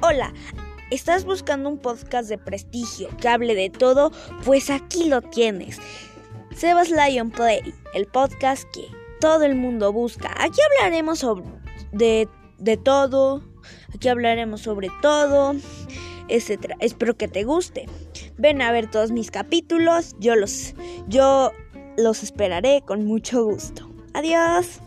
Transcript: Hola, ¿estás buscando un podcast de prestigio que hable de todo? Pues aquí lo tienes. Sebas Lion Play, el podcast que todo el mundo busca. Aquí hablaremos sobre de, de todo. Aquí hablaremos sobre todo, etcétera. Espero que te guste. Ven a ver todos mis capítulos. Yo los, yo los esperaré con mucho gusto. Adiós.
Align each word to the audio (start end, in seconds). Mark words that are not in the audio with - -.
Hola, 0.00 0.32
¿estás 0.90 1.24
buscando 1.24 1.68
un 1.68 1.78
podcast 1.78 2.28
de 2.28 2.36
prestigio 2.36 3.08
que 3.20 3.28
hable 3.28 3.54
de 3.54 3.70
todo? 3.70 4.10
Pues 4.44 4.70
aquí 4.70 5.04
lo 5.04 5.22
tienes. 5.22 5.78
Sebas 6.56 6.90
Lion 6.90 7.30
Play, 7.30 7.72
el 7.94 8.06
podcast 8.06 8.64
que 8.72 8.88
todo 9.20 9.44
el 9.44 9.54
mundo 9.54 9.92
busca. 9.92 10.34
Aquí 10.38 10.58
hablaremos 10.78 11.20
sobre 11.20 11.44
de, 11.92 12.28
de 12.58 12.76
todo. 12.76 13.44
Aquí 13.94 14.08
hablaremos 14.08 14.62
sobre 14.62 14.88
todo, 15.00 15.54
etcétera. 16.26 16.76
Espero 16.80 17.16
que 17.16 17.28
te 17.28 17.44
guste. 17.44 17.86
Ven 18.36 18.62
a 18.62 18.72
ver 18.72 18.90
todos 18.90 19.12
mis 19.12 19.30
capítulos. 19.30 20.16
Yo 20.18 20.34
los, 20.34 20.74
yo 21.06 21.52
los 21.96 22.24
esperaré 22.24 22.82
con 22.84 23.04
mucho 23.04 23.44
gusto. 23.44 23.88
Adiós. 24.12 24.80